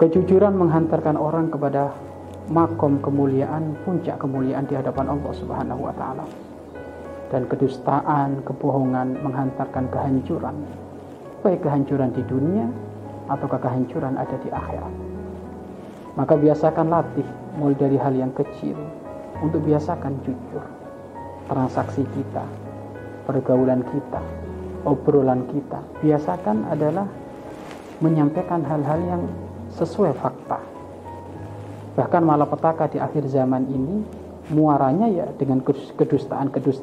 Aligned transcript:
Kejujuran 0.00 0.56
menghantarkan 0.56 1.20
orang 1.20 1.52
kepada 1.52 1.92
makom 2.48 3.04
kemuliaan, 3.04 3.76
puncak 3.84 4.16
kemuliaan 4.16 4.64
di 4.64 4.72
hadapan 4.72 5.12
Allah 5.12 5.32
Subhanahu 5.36 5.84
wa 5.84 5.92
taala. 5.92 6.24
Dan 7.28 7.44
kedustaan, 7.44 8.40
kebohongan 8.48 9.20
menghantarkan 9.20 9.92
kehancuran. 9.92 10.56
Baik 11.44 11.68
kehancuran 11.68 12.16
di 12.16 12.24
dunia 12.24 12.64
atau 13.28 13.44
kehancuran 13.44 14.16
ada 14.16 14.40
di 14.40 14.48
akhirat. 14.48 14.94
Maka 16.16 16.32
biasakan 16.32 16.88
latih 16.88 17.28
mulai 17.60 17.76
dari 17.76 18.00
hal 18.00 18.16
yang 18.16 18.32
kecil 18.32 18.80
untuk 19.44 19.60
biasakan 19.68 20.16
jujur. 20.24 20.64
Transaksi 21.44 22.08
kita, 22.16 22.48
pergaulan 23.28 23.84
kita, 23.84 24.24
obrolan 24.88 25.44
kita, 25.52 25.84
biasakan 26.00 26.72
adalah 26.72 27.04
menyampaikan 28.00 28.64
hal-hal 28.64 29.00
yang 29.04 29.22
sesuai 29.80 30.12
fakta. 30.20 30.60
Bahkan 31.96 32.22
malapetaka 32.22 32.92
di 32.92 33.00
akhir 33.00 33.24
zaman 33.32 33.64
ini 33.66 33.96
muaranya 34.52 35.08
ya 35.08 35.26
dengan 35.34 35.64
kedustaan-kedustaan 35.64 36.52